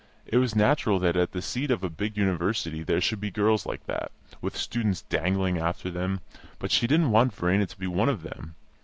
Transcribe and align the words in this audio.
It 0.25 0.37
was 0.37 0.55
natural 0.55 0.97
that 0.97 1.15
at 1.15 1.31
the 1.31 1.43
seat 1.43 1.69
of 1.69 1.83
a 1.83 1.87
big 1.91 2.17
university 2.17 2.81
there 2.81 2.99
should 3.01 3.19
be 3.21 3.29
girls 3.29 3.67
like 3.67 3.85
that, 3.85 4.11
with 4.41 4.57
students 4.57 5.03
dangling 5.03 5.59
after 5.59 5.91
them, 5.91 6.21
but 6.57 6.71
she 6.71 6.87
didn't 6.87 7.11
want 7.11 7.35
Verena 7.35 7.67
to 7.67 7.77
be 7.79 7.85
one 7.85 8.09
of 8.09 8.23
them. 8.23 8.55